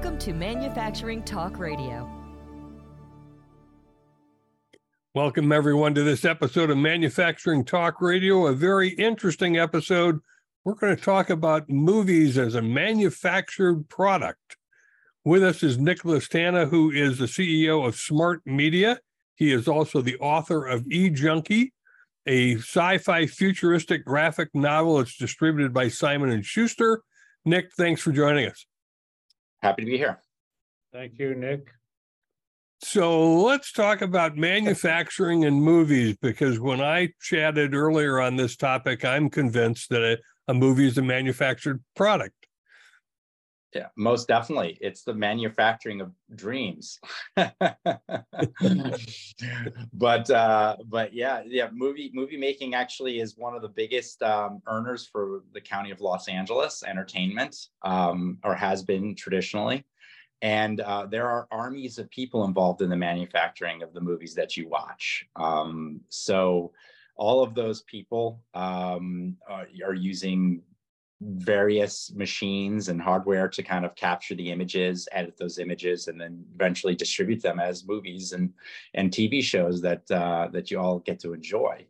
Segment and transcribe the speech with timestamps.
[0.00, 2.10] Welcome to Manufacturing Talk Radio.
[5.14, 10.20] Welcome, everyone, to this episode of Manufacturing Talk Radio, a very interesting episode.
[10.64, 14.56] We're going to talk about movies as a manufactured product.
[15.26, 19.00] With us is Nicholas Tana, who is the CEO of Smart Media.
[19.34, 21.74] He is also the author of E Junkie,
[22.24, 24.98] a sci-fi futuristic graphic novel.
[25.00, 27.02] It's distributed by Simon and Schuster.
[27.44, 28.64] Nick, thanks for joining us.
[29.62, 30.20] Happy to be here.
[30.92, 31.70] Thank you, Nick.
[32.82, 39.04] So let's talk about manufacturing and movies because when I chatted earlier on this topic,
[39.04, 42.39] I'm convinced that a, a movie is a manufactured product.
[43.74, 44.78] Yeah, most definitely.
[44.80, 46.98] It's the manufacturing of dreams.
[49.92, 54.60] but uh, but yeah, yeah, movie movie making actually is one of the biggest um,
[54.66, 59.84] earners for the county of Los Angeles entertainment, um, or has been traditionally.
[60.42, 64.56] And uh, there are armies of people involved in the manufacturing of the movies that
[64.56, 65.26] you watch.
[65.36, 66.72] Um, so
[67.14, 70.62] all of those people um, are, are using
[71.20, 76.44] various machines and hardware to kind of capture the images, edit those images, and then
[76.54, 78.52] eventually distribute them as movies and
[78.94, 81.86] and TV shows that uh, that you all get to enjoy.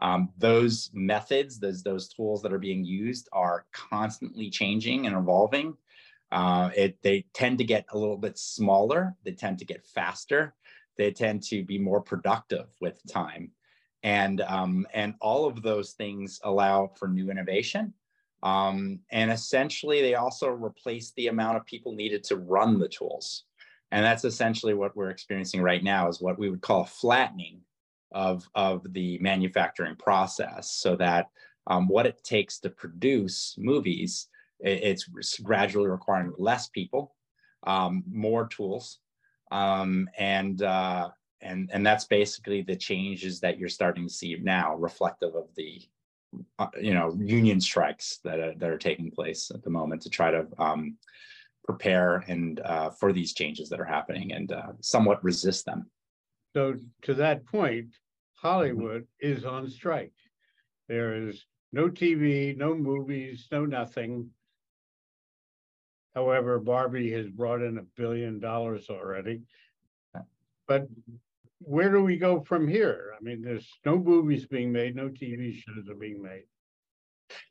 [0.00, 5.76] Um, those methods, those those tools that are being used, are constantly changing and evolving.
[6.32, 9.16] Uh, it, they tend to get a little bit smaller.
[9.24, 10.54] They tend to get faster.
[10.96, 13.50] They tend to be more productive with time,
[14.04, 17.94] and um, and all of those things allow for new innovation.
[18.42, 23.44] Um, and essentially, they also replace the amount of people needed to run the tools.
[23.92, 27.60] And that's essentially what we're experiencing right now is what we would call a flattening
[28.12, 31.28] of, of the manufacturing process so that
[31.66, 34.28] um, what it takes to produce movies
[34.62, 37.14] it's gradually requiring less people,
[37.66, 38.98] um, more tools,
[39.50, 44.76] um, and uh, and and that's basically the changes that you're starting to see now,
[44.76, 45.82] reflective of the
[46.58, 50.10] uh, you know union strikes that are, that are taking place at the moment to
[50.10, 50.96] try to um,
[51.64, 55.86] prepare and uh, for these changes that are happening and uh, somewhat resist them.
[56.54, 57.94] So to that point,
[58.34, 59.38] Hollywood mm-hmm.
[59.38, 60.12] is on strike.
[60.88, 64.30] There is no TV, no movies, no nothing.
[66.14, 69.42] However, Barbie has brought in a billion dollars already.
[70.66, 70.88] But
[71.70, 73.14] where do we go from here?
[73.16, 76.42] I mean, there's no movies being made, no TV shows are being made.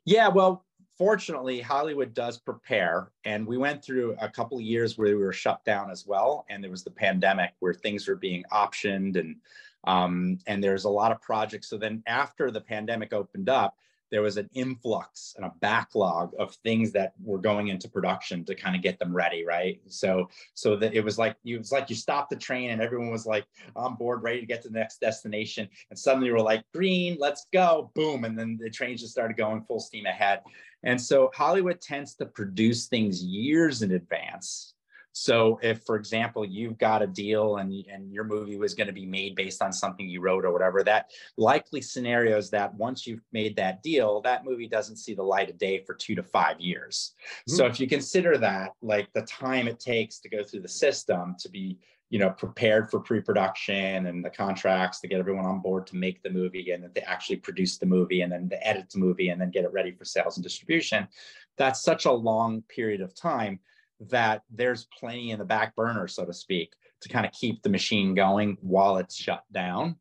[0.04, 0.66] Yeah, well,
[0.98, 3.14] fortunately, Hollywood does prepare.
[3.24, 6.46] And we went through a couple of years where we were shut down as well.
[6.50, 9.38] And there was the pandemic where things were being optioned and
[9.86, 11.70] um, and there's a lot of projects.
[11.70, 13.78] So then after the pandemic opened up,
[14.12, 18.56] there was an influx and a backlog of things that were going into production to
[18.56, 19.80] kind of get them ready right?
[19.88, 23.12] So so that it was like you was like you stopped the train and everyone
[23.12, 25.68] was like on board ready to get to the next destination.
[25.90, 27.92] And suddenly we were like green let's go.
[27.96, 28.26] Boom.
[28.26, 30.42] And then the trains just started going full steam ahead.
[30.84, 34.74] And so hollywood tends to produce things years in advance
[35.12, 38.94] so if, for example, you've got a deal and, and your movie was going to
[38.94, 43.08] be made based on something you wrote or whatever, that likely scenario is that once
[43.08, 46.24] you've made that deal, that movie doesn't see the light of day for two to
[46.24, 47.14] five years.
[47.50, 47.58] Mm.
[47.58, 51.36] So if you consider that, like the time it takes to go through the system
[51.40, 55.86] to be you know prepared for pre-production and the contracts to get everyone on board
[55.86, 58.90] to make the movie and that they actually produce the movie and then to edit
[58.90, 61.08] the movie and then get it ready for sales and distribution
[61.56, 63.60] that's such a long period of time
[64.08, 67.70] that there's plenty in the back burner, so to speak, to kind of keep the
[67.70, 69.96] machine going while it's shut down.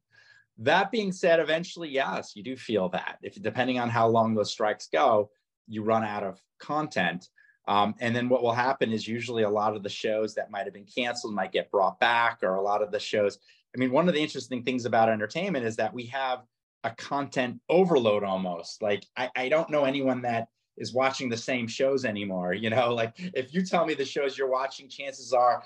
[0.59, 3.19] That being said, eventually, yes, you do feel that.
[3.22, 5.31] If depending on how long those strikes go,
[5.69, 7.28] you run out of content.
[7.69, 10.65] Um, and then what will happen is usually a lot of the shows that might
[10.65, 13.38] have been canceled might get brought back, or a lot of the shows.
[13.75, 16.41] I mean, one of the interesting things about entertainment is that we have
[16.82, 18.80] a content overload almost.
[18.80, 20.48] Like, I, I don't know anyone that
[20.78, 22.53] is watching the same shows anymore.
[22.55, 25.63] You know, like if you tell me the shows you're watching, chances are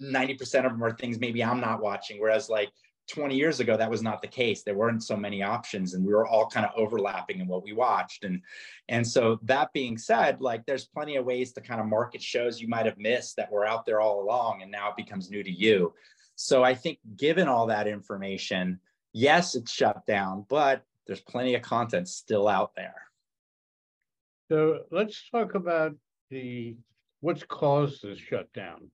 [0.00, 2.20] 90% of them are things maybe I'm not watching.
[2.20, 2.70] Whereas like
[3.08, 4.62] 20 years ago, that was not the case.
[4.62, 7.72] There weren't so many options and we were all kind of overlapping in what we
[7.72, 8.24] watched.
[8.24, 8.42] And,
[8.88, 12.60] and so that being said, like there's plenty of ways to kind of market shows
[12.60, 15.42] you might have missed that were out there all along and now it becomes new
[15.42, 15.94] to you.
[16.36, 18.78] So I think given all that information,
[19.12, 23.07] yes, it's shut down, but there's plenty of content still out there.
[24.48, 25.94] So let's talk about
[26.30, 26.76] the
[27.20, 28.90] what's caused this shutdown.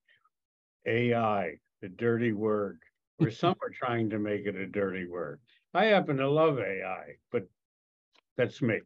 [0.87, 2.81] AI, the dirty word,
[3.21, 5.41] or some are trying to make it a dirty word.
[5.73, 7.45] I happen to love AI, but
[8.37, 8.81] that's me.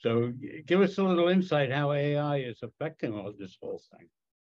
[0.00, 0.32] So
[0.66, 4.08] give us a little insight how AI is affecting all this whole thing.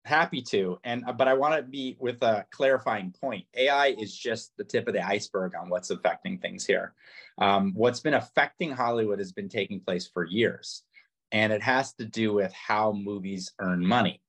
[0.05, 0.79] Happy to.
[0.83, 3.45] And uh, but I want to be with a clarifying point.
[3.55, 6.93] AI is just the tip of the iceberg on what's affecting things here.
[7.37, 10.83] Um, what's been affecting Hollywood has been taking place for years,
[11.31, 14.21] and it has to do with how movies earn money.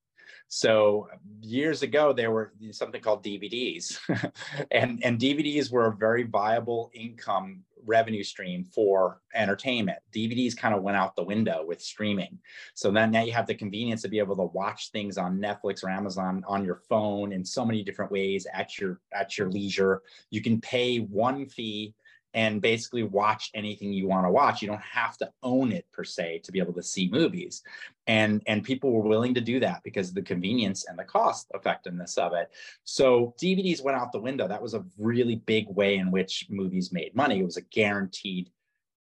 [0.49, 1.09] So
[1.43, 3.99] years ago, there were something called DVDs,
[4.71, 9.99] and and DVDs were a very viable income revenue stream for entertainment.
[10.13, 12.39] DVDs kind of went out the window with streaming.
[12.75, 15.83] So then now you have the convenience to be able to watch things on Netflix
[15.83, 20.03] or Amazon on your phone in so many different ways at your at your leisure.
[20.31, 21.95] You can pay one fee
[22.35, 24.61] and basically watch anything you want to watch.
[24.61, 27.63] You don't have to own it per se to be able to see movies.
[28.07, 31.51] And, and people were willing to do that because of the convenience and the cost
[31.55, 32.51] effectiveness of it.
[32.85, 34.49] So DVDs went out the window.
[34.49, 37.41] That was a really big way in which movies made money.
[37.41, 38.51] It was a guaranteed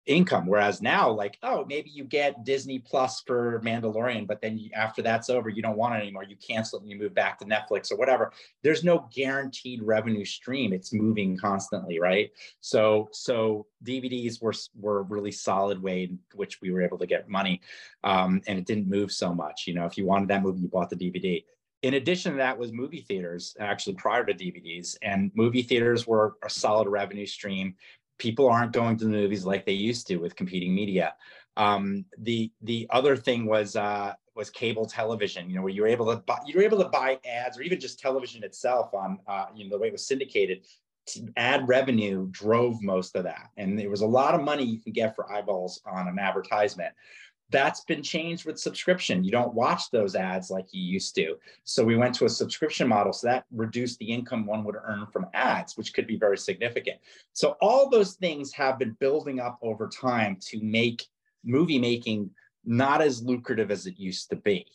[0.06, 0.46] income.
[0.46, 5.02] Whereas now, like, oh, maybe you get Disney Plus for Mandalorian, but then you, after
[5.02, 6.24] that's over, you don't want it anymore.
[6.24, 8.32] You cancel it and you move back to Netflix or whatever.
[8.62, 10.72] There's no guaranteed revenue stream.
[10.72, 12.30] It's moving constantly, right?
[12.60, 17.06] So, so DVDs were were a really solid way in which we were able to
[17.06, 17.60] get money,
[18.04, 19.66] um, and it didn't move so much.
[19.66, 21.44] You know, if you wanted that movie, you bought the DVD.
[21.82, 26.36] In addition to that was movie theaters actually prior to DVDs and movie theaters were
[26.42, 27.74] a solid revenue stream
[28.18, 31.14] people aren't going to the movies like they used to with competing media.
[31.56, 35.48] Um, the the other thing was uh, was cable television.
[35.48, 37.62] You know, where you were able to buy you were able to buy ads or
[37.62, 40.66] even just television itself on uh, you know the way it was syndicated.
[41.36, 44.92] Ad revenue drove most of that, and there was a lot of money you can
[44.92, 46.92] get for eyeballs on an advertisement
[47.50, 49.22] that's been changed with subscription.
[49.22, 51.36] You don't watch those ads like you used to.
[51.64, 53.12] So we went to a subscription model.
[53.12, 56.98] So that reduced the income one would earn from ads, which could be very significant.
[57.32, 61.06] So all those things have been building up over time to make
[61.44, 62.30] movie making
[62.64, 64.66] not as lucrative as it used to be.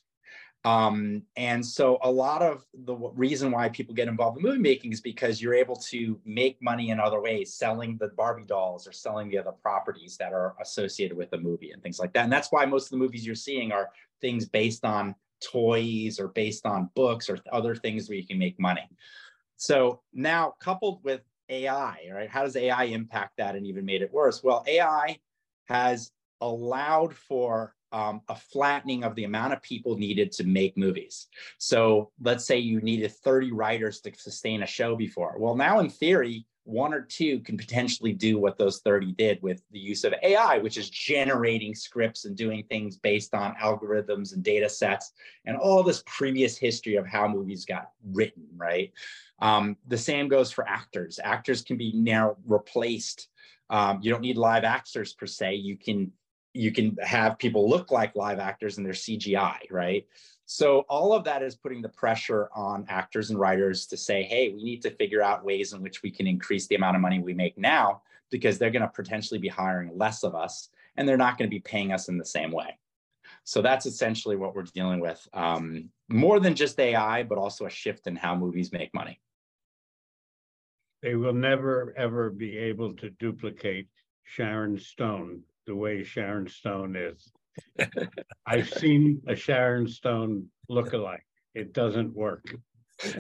[0.64, 4.92] Um, and so a lot of the reason why people get involved in movie making
[4.92, 8.92] is because you're able to make money in other ways, selling the Barbie dolls or
[8.92, 12.26] selling the other properties that are associated with the movie and things like that.
[12.26, 13.90] And that's why most of the movies you're seeing are
[14.22, 18.60] things based on toys or based on books or other things where you can make
[18.60, 18.88] money.
[19.58, 22.30] So now coupled with AI, right?
[22.30, 24.44] How does AI impact that and even made it worse?
[24.44, 25.18] Well, AI
[25.66, 31.28] has allowed for um, a flattening of the amount of people needed to make movies.
[31.58, 35.36] So let's say you needed 30 writers to sustain a show before.
[35.38, 39.62] Well, now in theory, one or two can potentially do what those 30 did with
[39.72, 44.44] the use of AI, which is generating scripts and doing things based on algorithms and
[44.44, 45.12] data sets
[45.46, 48.92] and all this previous history of how movies got written, right?
[49.40, 51.20] Um, the same goes for actors.
[51.24, 53.28] Actors can be now replaced.
[53.72, 55.56] Um, you don't need live actors per se.
[55.56, 56.12] You can
[56.54, 60.06] you can have people look like live actors and they're CGI, right?
[60.46, 64.50] So all of that is putting the pressure on actors and writers to say, hey,
[64.50, 67.20] we need to figure out ways in which we can increase the amount of money
[67.20, 71.16] we make now because they're going to potentially be hiring less of us and they're
[71.16, 72.78] not going to be paying us in the same way.
[73.44, 75.26] So that's essentially what we're dealing with.
[75.34, 79.20] Um, more than just AI, but also a shift in how movies make money.
[81.02, 83.88] They will never, ever be able to duplicate
[84.24, 87.32] Sharon Stone the way Sharon Stone is.
[88.46, 91.26] I've seen a Sharon Stone look-alike.
[91.54, 92.46] It doesn't work.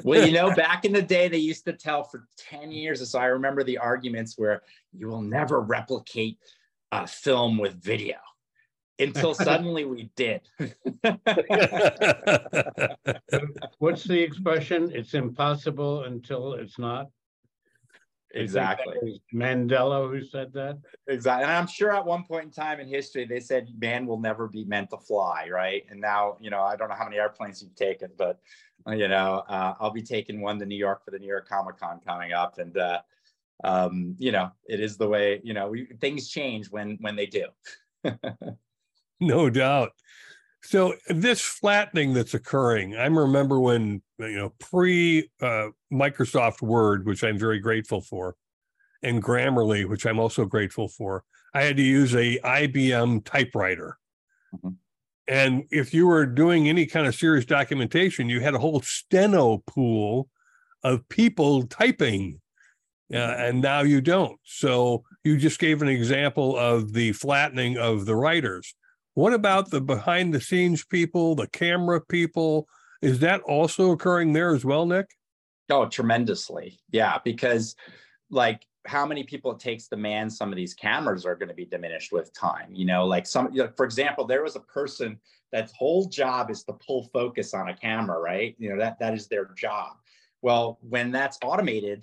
[0.03, 3.07] well, you know, back in the day, they used to tell for 10 years.
[3.09, 4.61] So I remember the arguments where
[4.93, 6.37] you will never replicate
[6.91, 8.17] a film with video
[8.99, 10.41] until suddenly we did.
[13.79, 14.91] What's the expression?
[14.93, 17.07] It's impossible until it's not.
[18.33, 19.21] Exactly.
[19.33, 20.79] Mandela who said that?
[21.07, 21.43] Exactly.
[21.43, 24.47] And I'm sure at one point in time in history, they said man will never
[24.47, 25.83] be meant to fly, right?
[25.89, 28.39] And now, you know, I don't know how many airplanes you've taken, but,
[28.87, 31.47] uh, you know, uh, I'll be taking one to New York for the New York
[31.47, 32.57] Comic Con coming up.
[32.57, 33.01] And, uh,
[33.63, 37.25] um, you know, it is the way, you know, we, things change when, when they
[37.25, 37.45] do.
[39.19, 39.91] no doubt.
[40.63, 47.23] So this flattening that's occurring, I remember when you know pre uh, Microsoft Word, which
[47.23, 48.35] I'm very grateful for,
[49.01, 51.23] and Grammarly, which I'm also grateful for.
[51.53, 53.97] I had to use a IBM typewriter.
[54.55, 54.69] Mm-hmm.
[55.27, 59.63] And if you were doing any kind of serious documentation, you had a whole steno
[59.67, 60.29] pool
[60.83, 62.41] of people typing.
[63.13, 64.39] Uh, and now you don't.
[64.43, 68.73] So you just gave an example of the flattening of the writers.
[69.13, 72.67] What about the behind the scenes people, the camera people?
[73.01, 75.07] Is that also occurring there as well, Nick?
[75.69, 76.79] Oh, tremendously.
[76.91, 77.75] Yeah, because
[78.29, 81.55] like how many people it takes to man some of these cameras are going to
[81.55, 82.73] be diminished with time.
[82.73, 85.19] You know, like some, you know, for example, there was a person
[85.51, 88.55] that's whole job is to pull focus on a camera, right?
[88.57, 89.97] You know, that that is their job.
[90.41, 92.01] Well, when that's automated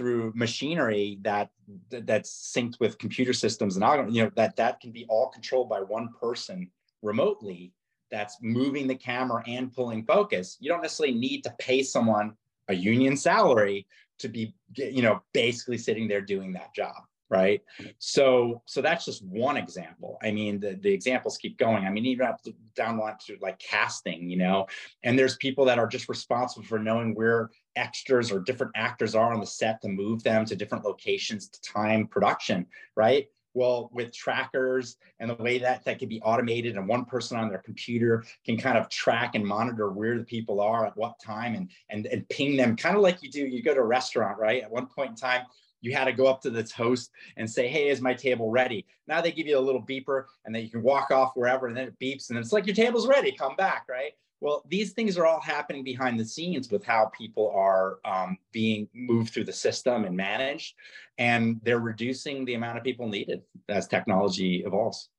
[0.00, 1.50] through machinery that
[1.90, 5.78] that's synced with computer systems and you know that that can be all controlled by
[5.78, 6.70] one person
[7.02, 7.74] remotely
[8.10, 10.56] that's moving the camera and pulling focus.
[10.58, 12.32] You don't necessarily need to pay someone
[12.68, 13.86] a union salary
[14.20, 16.96] to be you know basically sitting there doing that job
[17.28, 17.62] right?
[17.98, 20.18] So so that's just one example.
[20.22, 21.84] I mean the, the examples keep going.
[21.84, 24.66] I mean even up to, down to like casting you know?
[25.04, 29.32] And there's people that are just responsible for knowing where extras or different actors are
[29.32, 34.12] on the set to move them to different locations to time production right well with
[34.12, 38.24] trackers and the way that that can be automated and one person on their computer
[38.44, 42.06] can kind of track and monitor where the people are at what time and and,
[42.06, 44.70] and ping them kind of like you do you go to a restaurant right at
[44.70, 45.42] one point in time
[45.80, 48.86] you had to go up to the host and say, Hey, is my table ready?
[49.06, 51.76] Now they give you a little beeper and then you can walk off wherever and
[51.76, 54.12] then it beeps and it's like your table's ready, come back, right?
[54.40, 58.88] Well, these things are all happening behind the scenes with how people are um, being
[58.94, 60.74] moved through the system and managed,
[61.18, 65.10] and they're reducing the amount of people needed as technology evolves.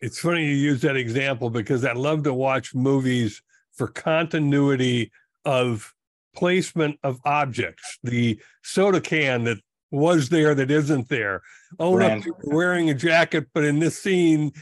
[0.00, 5.12] It's funny you use that example because I love to watch movies for continuity
[5.44, 5.94] of
[6.34, 7.98] placement of objects.
[8.02, 9.58] The soda can that
[9.90, 11.42] was there that isn't there.
[11.78, 14.52] Oh, look, wearing a jacket, but in this scene,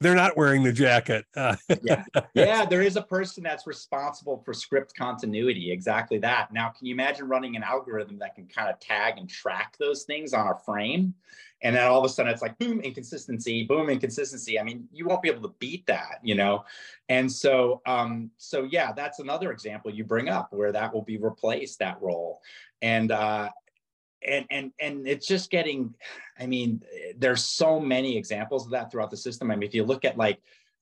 [0.00, 1.24] they're not wearing the jacket.
[1.36, 2.64] Uh, yeah, yeah.
[2.64, 5.70] There is a person that's responsible for script continuity.
[5.70, 6.52] Exactly that.
[6.52, 10.04] Now, can you imagine running an algorithm that can kind of tag and track those
[10.04, 11.14] things on a frame,
[11.62, 14.60] and then all of a sudden it's like boom inconsistency, boom inconsistency.
[14.60, 16.64] I mean, you won't be able to beat that, you know.
[17.08, 21.16] And so, um, so yeah, that's another example you bring up where that will be
[21.16, 22.40] replaced that role.
[22.82, 23.50] And uh,
[24.26, 25.94] and and and it's just getting
[26.38, 26.80] i mean
[27.18, 29.50] there's so many examples of that throughout the system.
[29.50, 30.40] I mean if you look at like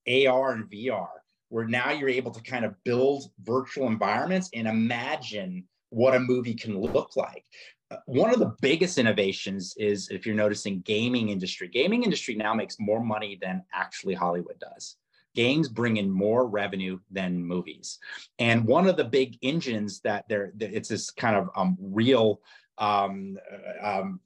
[0.08, 1.08] ar and vr
[1.52, 6.54] where now you're able to kind of build virtual environments and imagine what a movie
[6.54, 7.44] can look like.
[7.90, 11.68] Uh, one of the biggest innovations is if you're noticing gaming industry.
[11.68, 14.96] Gaming industry now makes more money than actually hollywood does.
[15.34, 17.98] Games bring in more revenue than movies.
[18.38, 22.40] And one of the big engines that there it's this kind of um, real
[22.78, 23.38] um,
[23.82, 24.20] uh, um,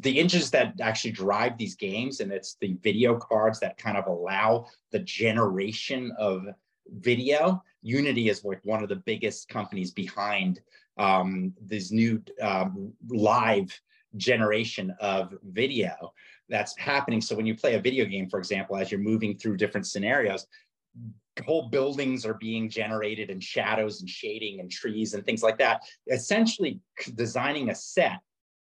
[0.00, 4.06] the engines that actually drive these games and it's the video cards that kind of
[4.06, 6.46] allow the generation of
[6.98, 7.62] video.
[7.82, 10.60] Unity is like one of the biggest companies behind
[10.98, 13.78] um, this new um, live
[14.16, 16.12] generation of video
[16.48, 17.20] that's happening.
[17.20, 20.46] So when you play a video game for example as you're moving through different scenarios
[21.40, 25.82] whole buildings are being generated and shadows and shading and trees and things like that
[26.08, 26.80] essentially
[27.14, 28.20] designing a set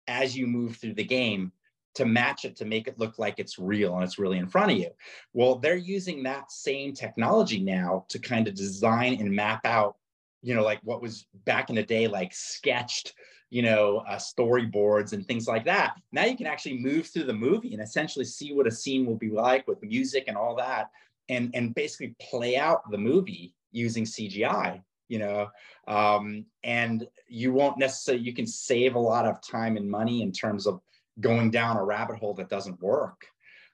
[0.07, 1.53] as you move through the game
[1.95, 4.71] to match it to make it look like it's real and it's really in front
[4.71, 4.91] of you.
[5.33, 9.97] Well they're using that same technology now to kind of design and map out
[10.43, 13.15] you know like what was back in the day like sketched
[13.51, 15.95] you know uh, storyboards and things like that.
[16.13, 19.17] Now you can actually move through the movie and essentially see what a scene will
[19.17, 20.91] be like with music and all that
[21.29, 25.49] and and basically play out the movie using CGI, you know,
[25.87, 30.33] um, and you won't necessarily you can save a lot of time and money in
[30.33, 30.81] terms of
[31.21, 33.27] going down a rabbit hole that doesn't work.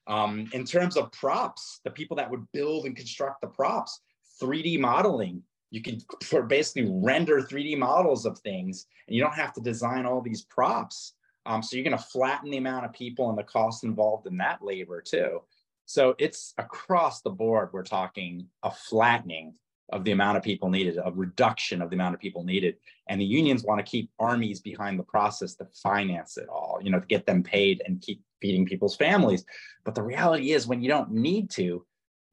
[0.07, 4.01] Um, in terms of props, the people that would build and construct the props,
[4.41, 6.01] 3D modeling, you can
[6.47, 11.15] basically render 3D models of things, and you don't have to design all these props.
[11.47, 14.37] Um, so you're going to flatten the amount of people and the cost involved in
[14.39, 15.41] that labor too.
[15.87, 19.55] So it's across the board, we're talking a flattening
[19.93, 22.77] of the amount of people needed, a reduction of the amount of people needed.
[23.09, 26.91] And the unions want to keep armies behind the process to finance it all, you
[26.91, 29.45] know, to get them paid and keep feeding people's families.
[29.85, 31.85] But the reality is when you don't need to,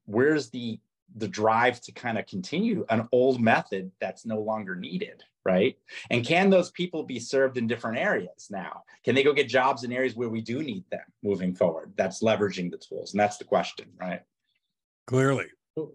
[0.05, 0.79] where's the
[1.15, 5.23] the drive to kind of continue an old method that's no longer needed?
[5.43, 5.77] right?
[6.09, 8.83] And can those people be served in different areas now?
[9.03, 11.93] Can they go get jobs in areas where we do need them moving forward?
[11.95, 13.13] That's leveraging the tools.
[13.13, 14.21] And that's the question, right?
[15.07, 15.47] Clearly.
[15.75, 15.91] To,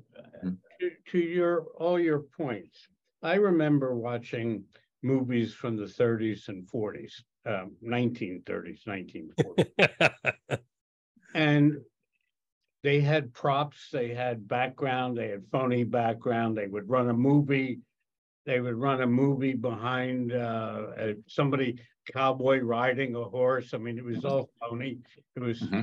[1.12, 2.88] to your all your points,
[3.22, 4.64] I remember watching
[5.02, 7.12] movies from the 30s and 40s,
[7.46, 10.58] um, 1930s, 1940s.
[11.34, 11.76] and
[12.86, 17.80] they had props, they had background, they had phony background, they would run a movie
[18.46, 21.80] they would run a movie behind uh, somebody
[22.12, 23.74] cowboy riding a horse.
[23.74, 24.98] I mean, it was all phony.
[25.34, 25.82] It was, mm-hmm.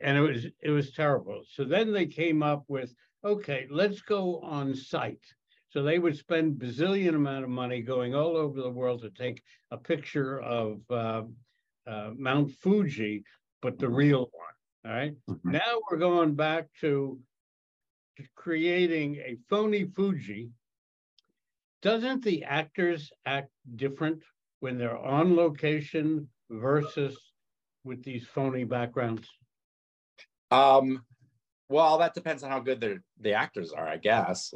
[0.00, 1.42] and it was it was terrible.
[1.52, 5.24] So then they came up with, okay, let's go on site.
[5.68, 9.42] So they would spend bazillion amount of money going all over the world to take
[9.70, 11.22] a picture of uh,
[11.86, 13.22] uh, Mount Fuji,
[13.60, 14.49] but the real one.
[14.84, 15.14] All right.
[15.28, 15.44] Mhm.
[15.44, 17.20] Now we're going back to
[18.16, 20.50] to creating a phony Fuji.
[21.82, 24.22] Doesn't the actors act different
[24.60, 27.16] when they're on location versus
[27.84, 29.28] with these phony backgrounds?
[30.50, 31.04] Um,
[31.70, 34.52] well, that depends on how good the the actors are, I guess.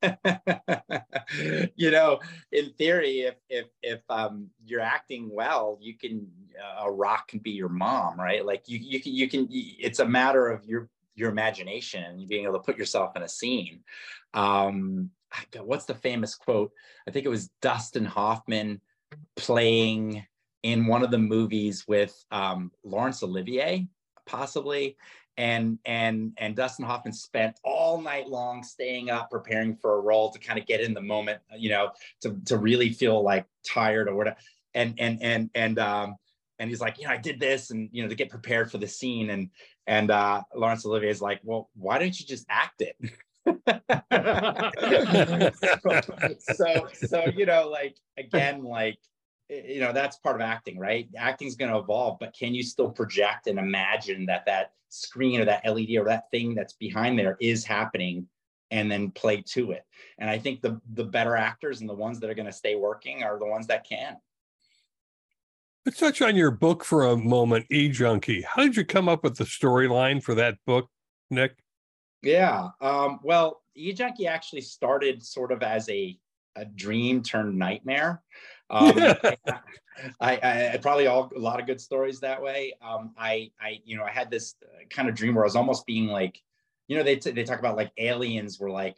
[1.76, 2.20] you know,
[2.52, 6.26] in theory, if if if um, you're acting well, you can
[6.56, 8.46] uh, a rock can be your mom, right?
[8.46, 9.48] Like you you can you can.
[9.50, 13.28] It's a matter of your your imagination and being able to put yourself in a
[13.28, 13.80] scene.
[14.32, 15.10] Um,
[15.60, 16.70] what's the famous quote?
[17.08, 18.80] I think it was Dustin Hoffman
[19.36, 20.24] playing
[20.62, 23.88] in one of the movies with um, Laurence Olivier,
[24.26, 24.96] possibly
[25.36, 30.30] and and and Dustin Hoffman spent all night long staying up preparing for a role
[30.30, 34.08] to kind of get in the moment, you know, to to really feel like tired
[34.08, 34.36] or whatever.
[34.74, 36.16] And and and and um
[36.58, 38.78] and he's like, you know, I did this and you know to get prepared for
[38.78, 39.30] the scene.
[39.30, 39.50] And
[39.86, 42.96] and uh Laurence Olivier is like, well, why don't you just act it?
[46.38, 48.98] so so you know like again like
[49.66, 52.90] you know that's part of acting right acting's going to evolve but can you still
[52.90, 57.36] project and imagine that that screen or that led or that thing that's behind there
[57.40, 58.26] is happening
[58.70, 59.84] and then play to it
[60.18, 62.74] and i think the the better actors and the ones that are going to stay
[62.74, 64.16] working are the ones that can
[65.84, 68.42] Let's touch on your book for a moment, E Junkie.
[68.42, 70.88] How did you come up with the storyline for that book,
[71.28, 71.56] Nick?
[72.22, 72.68] Yeah.
[72.80, 76.18] Um, well, E-Junkie actually started sort of as a,
[76.56, 78.22] a dream turned nightmare.
[78.70, 78.94] Um,
[80.20, 82.74] I, I, I probably all a lot of good stories that way.
[82.82, 85.56] Um, I, I, you know, I had this uh, kind of dream where I was
[85.56, 86.40] almost being like,
[86.88, 88.96] you know, they t- they talk about like aliens were like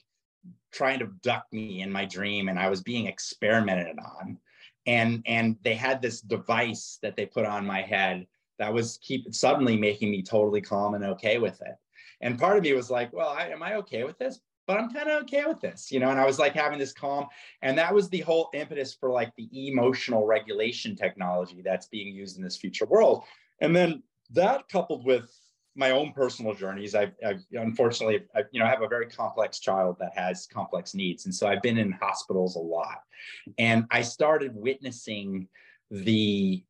[0.73, 4.39] trying to abduct me in my dream, and I was being experimented on,
[4.87, 8.27] and and they had this device that they put on my head
[8.59, 11.75] that was keep suddenly making me totally calm and okay with it.
[12.21, 14.41] And part of me was like, well, I, am I okay with this?
[14.67, 16.11] But I'm kind of okay with this, you know.
[16.11, 17.27] And I was like having this calm,
[17.63, 22.37] and that was the whole impetus for like the emotional regulation technology that's being used
[22.37, 23.25] in this future world.
[23.61, 25.31] And then that coupled with
[25.77, 29.59] my own personal journeys, I've, I've unfortunately, I, you know, I have a very complex
[29.59, 33.03] child that has complex needs, and so I've been in hospitals a lot,
[33.59, 35.49] and I started witnessing
[35.91, 36.65] the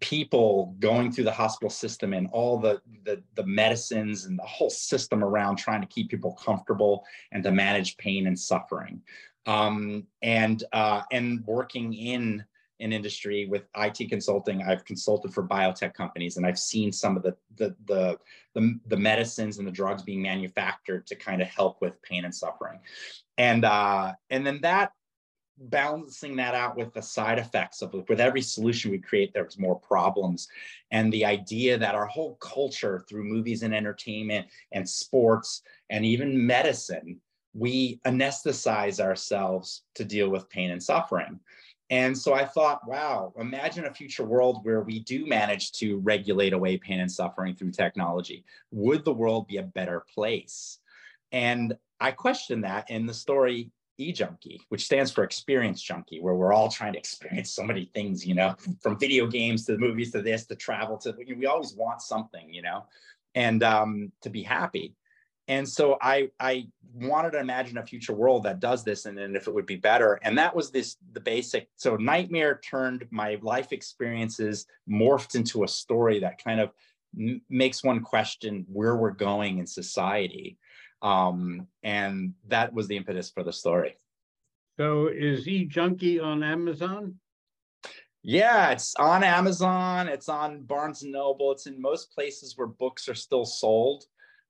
[0.00, 4.70] people going through the hospital system and all the, the the medicines and the whole
[4.70, 9.00] system around trying to keep people comfortable and to manage pain and suffering.
[9.46, 12.44] Um, and uh, and working in
[12.80, 17.22] an industry with IT consulting I've consulted for biotech companies and I've seen some of
[17.22, 18.18] the the the
[18.54, 22.34] the, the medicines and the drugs being manufactured to kind of help with pain and
[22.34, 22.80] suffering.
[23.38, 24.92] And uh, and then that
[25.58, 29.78] balancing that out with the side effects of with every solution we create there's more
[29.78, 30.48] problems.
[30.90, 36.46] And the idea that our whole culture through movies and entertainment and sports and even
[36.46, 37.20] medicine
[37.54, 41.40] we anesthetize ourselves to deal with pain and suffering.
[41.88, 46.52] And so i thought wow imagine a future world where we do manage to regulate
[46.52, 48.44] away pain and suffering through technology.
[48.72, 50.80] Would the world be a better place?
[51.32, 56.52] And i questioned that in the story e-junkie which stands for experience junkie where we're
[56.52, 60.20] all trying to experience so many things you know from video games to movies to
[60.20, 62.84] this to travel to we always want something you know
[63.36, 64.94] and um, to be happy.
[65.46, 69.36] And so i i wanted to imagine a future world that does this and then
[69.36, 70.18] if it would be better.
[70.22, 75.68] And that was this the basic so nightmare turned my life experiences morphed into a
[75.68, 76.70] story that kind of
[77.48, 80.58] makes one question where we're going in society
[81.02, 83.96] um, and that was the impetus for the story.
[84.78, 87.16] So is E Junkie on Amazon?
[88.22, 90.08] Yeah, it's on Amazon.
[90.08, 91.52] It's on Barnes and Noble.
[91.52, 94.04] It's in most places where books are still sold.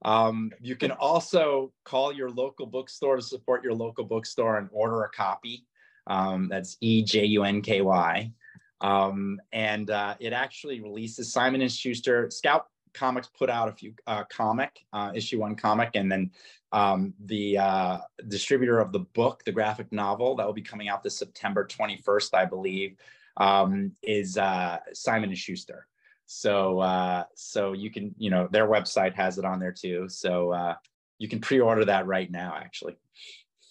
[0.05, 5.03] Um, you can also call your local bookstore to support your local bookstore and order
[5.03, 5.67] a copy.
[6.07, 8.33] Um, that's E J U N K Y,
[8.81, 12.31] um, and uh, it actually releases Simon and Schuster.
[12.31, 16.31] Scout Comics put out a few uh, comic uh, issue one comic, and then
[16.73, 21.03] um, the uh, distributor of the book, the graphic novel that will be coming out
[21.03, 22.97] this September 21st, I believe,
[23.37, 25.87] um, is uh, Simon and Schuster.
[26.25, 30.09] So uh, so you can you know their website has it on there too.
[30.09, 30.75] So uh,
[31.19, 32.97] you can pre-order that right now, actually.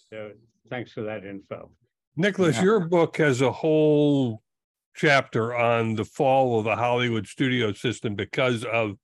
[0.10, 0.32] So
[0.70, 1.72] thanks for that info.
[2.16, 2.64] Nicholas, Yeah.
[2.64, 4.42] your book has a whole
[4.96, 8.98] chapter on the fall of the Hollywood studio system because of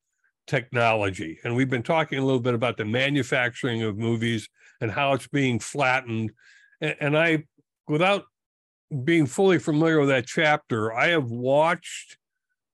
[0.52, 1.40] technology.
[1.46, 4.50] And we've been talking a little bit about the manufacturing of movies
[4.82, 6.32] and how it's being flattened.
[6.82, 7.46] and, and I,
[7.88, 8.26] without
[9.06, 12.18] being fully familiar with that chapter, I have watched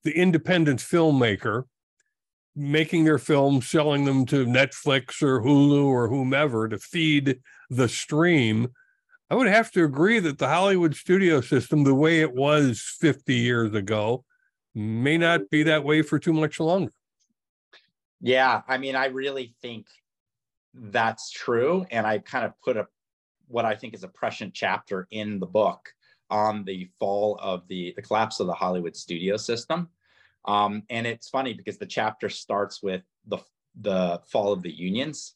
[0.02, 1.64] the independent filmmaker
[2.56, 7.38] making their films, selling them to Netflix or Hulu or whomever to feed
[7.70, 8.70] the stream.
[9.30, 13.34] I would have to agree that the Hollywood studio system, the way it was 50
[13.34, 14.24] years ago,
[14.74, 16.90] may not be that way for too much longer.
[18.20, 19.86] Yeah, I mean, I really think
[20.74, 21.86] that's true.
[21.90, 22.86] And I kind of put a
[23.46, 25.88] what I think is a prescient chapter in the book
[26.30, 29.88] on the fall of the the collapse of the Hollywood studio system.
[30.44, 33.38] Um, and it's funny because the chapter starts with the
[33.80, 35.34] the fall of the unions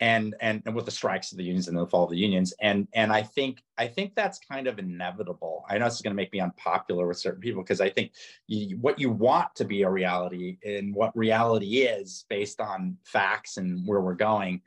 [0.00, 2.52] and and, and with the strikes of the unions and the fall of the unions.
[2.60, 5.64] And and i think i think that's kind of inevitable.
[5.68, 8.12] I know this is going to make me unpopular with certain people because i think
[8.46, 13.56] you, what you want to be a reality and what reality is based on facts
[13.56, 14.62] and where we're going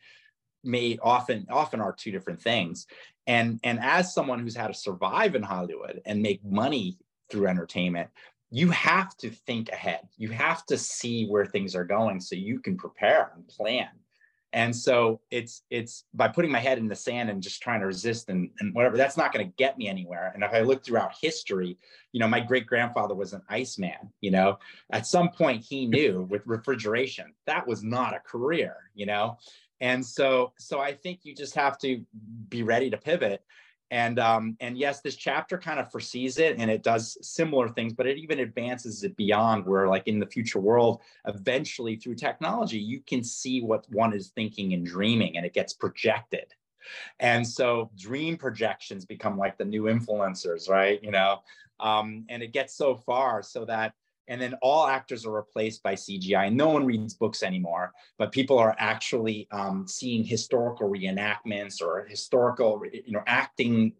[0.63, 2.87] may often often are two different things.
[3.27, 6.97] And and as someone who's had to survive in hollywood and make money
[7.29, 8.09] through entertainment
[8.51, 10.07] you have to think ahead.
[10.17, 13.89] You have to see where things are going so you can prepare and plan
[14.53, 17.85] and so it's it's by putting my head in the sand and just trying to
[17.85, 20.31] resist and, and whatever that's not going to get me anywhere.
[20.33, 21.77] And if i look throughout history
[22.11, 24.57] you know my great grandfather was an iceman you know?
[24.91, 29.37] At some point he knew with refrigeration that was not a career you know?
[29.81, 32.03] And so so i think you just have to
[32.49, 33.43] be ready to pivot
[33.91, 37.93] and um, and yes this chapter kind of foresees it and it does similar things
[37.93, 42.77] but it even advances it beyond where like in the future world eventually through technology
[42.77, 46.53] you can see what one is thinking and dreaming and it gets projected.
[47.19, 50.99] And so dream projections become like the new influencers right?
[51.03, 51.41] You know
[51.79, 53.93] um, and it gets so far so that
[54.29, 56.53] and then all actors are replaced by CGI.
[56.53, 62.81] No one reads books anymore, but people are actually um, seeing historical reenactments or historical,
[62.93, 63.93] you know, acting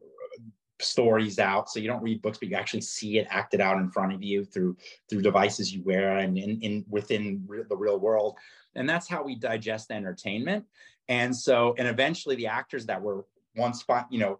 [0.79, 1.69] stories out.
[1.69, 4.23] So you don't read books, but you actually see it acted out in front of
[4.23, 4.77] you through
[5.09, 8.37] through devices you wear and in, in within the real world.
[8.75, 10.63] And that's how we digest entertainment.
[11.07, 14.39] And so, and eventually, the actors that were once, you know,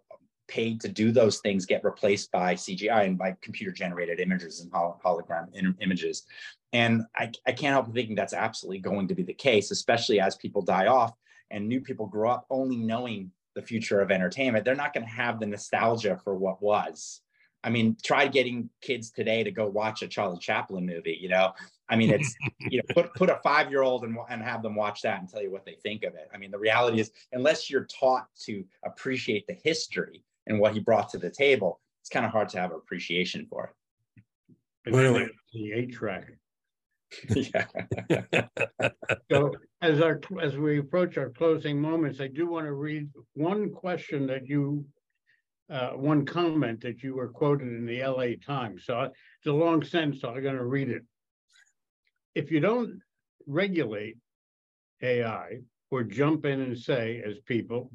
[0.50, 4.70] paid to do those things get replaced by CGI and by computer generated images and
[4.72, 5.46] hologram
[5.80, 6.24] images.
[6.72, 10.36] And I, I can't help thinking that's absolutely going to be the case, especially as
[10.36, 11.14] people die off
[11.50, 14.64] and new people grow up only knowing the future of entertainment.
[14.64, 17.22] They're not going to have the nostalgia for what was.
[17.62, 21.18] I mean, try getting kids today to go watch a Charlie Chaplin movie.
[21.20, 21.52] You know,
[21.88, 24.74] I mean, it's you know, put put a five year old and and have them
[24.74, 26.28] watch that and tell you what they think of it.
[26.32, 30.80] I mean, the reality is, unless you're taught to appreciate the history and what he
[30.80, 33.72] brought to the table, it's kind of hard to have appreciation for
[34.86, 34.94] it.
[34.94, 36.32] Really, the eight track.
[37.34, 37.66] yeah.
[39.30, 43.70] so as our as we approach our closing moments, I do want to read one
[43.70, 44.84] question that you,
[45.68, 48.36] uh, one comment that you were quoted in the L.A.
[48.36, 48.84] Times.
[48.84, 51.02] So it's a long sentence, so I'm going to read it.
[52.34, 53.00] If you don't
[53.46, 54.16] regulate
[55.02, 55.58] AI
[55.90, 57.90] or jump in and say, as people,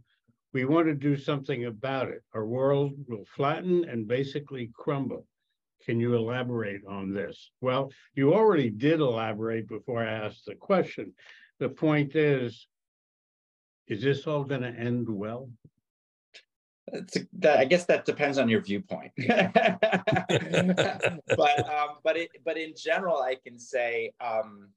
[0.55, 2.23] we want to do something about it.
[2.33, 5.27] Our world will flatten and basically crumble.
[5.85, 7.51] Can you elaborate on this?
[7.59, 11.11] Well, you already did elaborate before I asked the question.
[11.59, 12.67] The point is,
[13.89, 15.49] is this all going to end well?
[17.33, 19.11] that, I guess that depends on your viewpoint.
[19.27, 19.49] but
[21.69, 24.69] um, but it, but in general, I can say, um,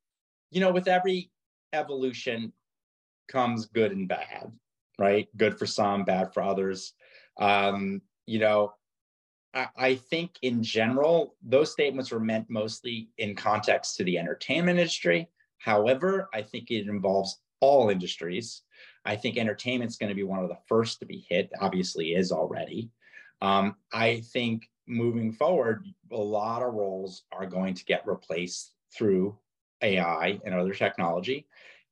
[0.50, 1.30] you know, with every
[1.72, 2.52] evolution
[3.28, 4.50] comes good and bad
[4.98, 5.28] right?
[5.37, 6.92] Good for some, bad for others.
[7.38, 8.72] Um, you know,
[9.54, 14.78] I, I think in general, those statements were meant mostly in context to the entertainment
[14.78, 15.28] industry.
[15.58, 18.62] However, I think it involves all industries.
[19.04, 22.30] I think entertainment's going to be one of the first to be hit, obviously, is
[22.30, 22.90] already.
[23.40, 29.37] Um, I think moving forward, a lot of roles are going to get replaced through
[29.82, 31.46] AI and other technology.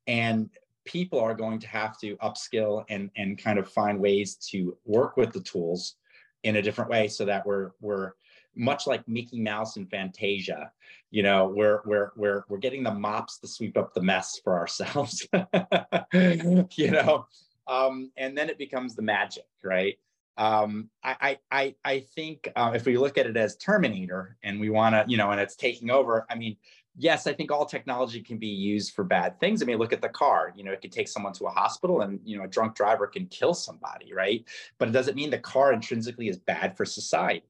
[0.07, 0.51] And
[0.87, 5.17] people are going to have to upskill and and kind of find ways to work
[5.17, 5.97] with the tools
[6.45, 8.13] in a different way so that we're we're
[8.57, 10.73] much like Mickey Mouse and Fantasia,
[11.11, 14.59] you know, we're we're we're we're getting the mops to sweep up the mess for
[14.59, 15.27] ourselves,
[16.13, 17.27] you know,
[17.67, 19.99] um, and then it becomes the magic, right?
[20.39, 24.71] Um, I I I think uh, if we look at it as Terminator and we
[24.71, 26.27] want to, you know, and it's taking over.
[26.31, 26.57] I mean,
[26.97, 29.63] yes, I think all technology can be used for bad things.
[29.63, 30.53] I mean, look at the car.
[30.57, 33.07] You know, it could take someone to a hospital, and you know, a drunk driver
[33.07, 34.45] can kill somebody, right?
[34.79, 37.47] But it doesn't mean the car intrinsically is bad for society.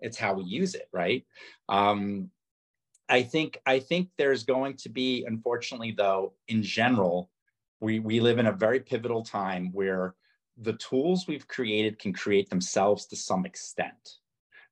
[0.00, 1.24] It's how we use it, right?
[1.68, 2.30] Um,
[3.08, 7.30] I think I think there's going to be, unfortunately, though, in general,
[7.80, 10.14] we we live in a very pivotal time where
[10.58, 14.16] the tools we've created can create themselves to some extent.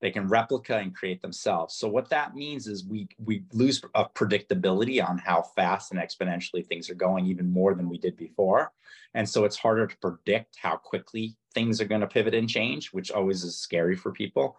[0.05, 1.77] They can replicate and create themselves.
[1.77, 6.67] So what that means is we we lose a predictability on how fast and exponentially
[6.67, 8.71] things are going, even more than we did before.
[9.15, 12.93] And so it's harder to predict how quickly things are going to pivot and change,
[12.93, 14.59] which always is scary for people.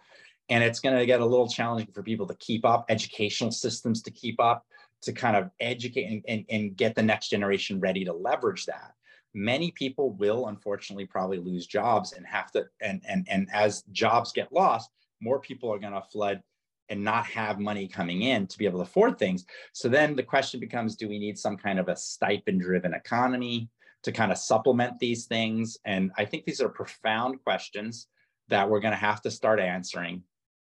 [0.50, 4.02] And it's going to get a little challenging for people to keep up, educational systems
[4.02, 4.66] to keep up,
[5.04, 8.94] to kind of educate and, and, and get the next generation ready to leverage that
[9.36, 14.32] many people will unfortunately probably lose jobs and have to and and and as jobs
[14.32, 14.90] get lost
[15.26, 16.42] more people are going to flood
[16.90, 19.44] and not have money coming in to be able to afford things.
[19.74, 23.70] So then the question becomes do we need some kind of a stipend driven economy
[24.04, 25.78] to kind of supplement these things?
[25.86, 28.08] And i think these are profound questions
[28.50, 30.22] that we're going to have to start answering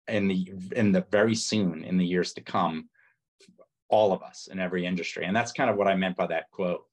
[0.09, 2.89] in the in the very soon in the years to come
[3.87, 5.25] all of us in every industry.
[5.25, 6.83] And that's kind of what i meant by that quote.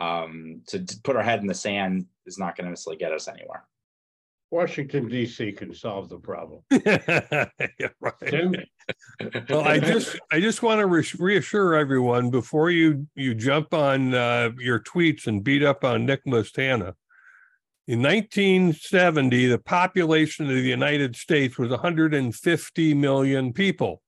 [0.00, 3.12] Um, to, to put our head in the sand is not going to necessarily get
[3.12, 3.64] us anywhere.
[4.54, 5.50] Washington D.C.
[5.50, 6.62] can solve the problem.
[6.70, 7.48] yeah,
[8.00, 8.68] right.
[9.50, 14.14] well, I just I just want to re- reassure everyone before you you jump on
[14.14, 16.20] uh, your tweets and beat up on Nick
[16.54, 16.94] Tana.
[17.88, 24.02] In 1970, the population of the United States was 150 million people.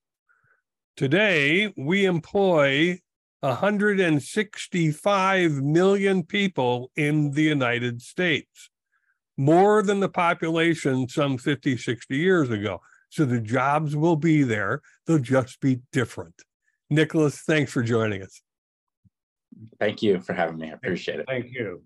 [0.97, 3.01] Today, we employ
[3.41, 8.71] 165 million people in the United States,
[9.37, 12.81] more than the population some 50, 60 years ago.
[13.11, 16.42] So the jobs will be there, they'll just be different.
[16.90, 18.40] Nicholas, thanks for joining us.
[19.81, 20.70] Thank you for having me.
[20.70, 21.27] I appreciate it.
[21.27, 21.83] Thank you.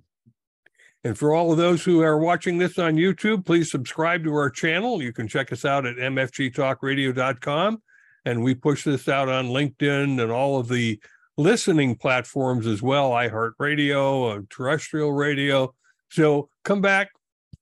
[1.04, 4.50] And for all of those who are watching this on YouTube, please subscribe to our
[4.50, 5.02] channel.
[5.02, 7.82] You can check us out at mfgtalkradio.com.
[8.26, 11.00] And we push this out on LinkedIn and all of the
[11.38, 15.74] listening platforms as well iHeartRadio, uh, terrestrial radio.
[16.10, 17.10] So come back,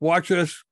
[0.00, 0.62] watch us,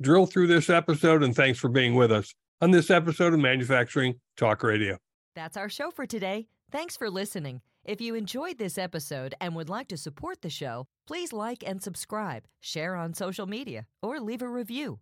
[0.00, 4.14] drill through this episode, and thanks for being with us on this episode of Manufacturing
[4.36, 4.98] Talk Radio.
[5.34, 6.48] That's our show for today.
[6.70, 7.60] Thanks for listening.
[7.84, 11.82] If you enjoyed this episode and would like to support the show, please like and
[11.82, 14.98] subscribe, share on social media, or leave a review.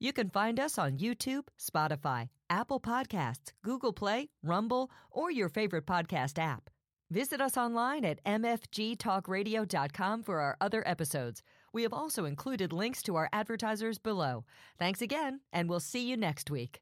[0.00, 5.86] You can find us on YouTube, Spotify, Apple Podcasts, Google Play, Rumble, or your favorite
[5.86, 6.68] podcast app.
[7.10, 11.42] Visit us online at mfgtalkradio.com for our other episodes.
[11.74, 14.44] We have also included links to our advertisers below.
[14.78, 16.80] Thanks again, and we'll see you next week.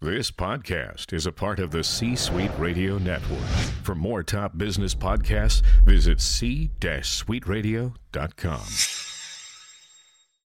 [0.00, 3.46] This podcast is a part of the C Suite Radio Network.
[3.84, 9.01] For more top business podcasts, visit c-suiteradio.com.